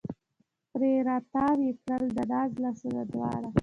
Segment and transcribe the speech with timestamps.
[0.71, 3.49] پرې را تاو یې کړه د ناز لاسونه دواړه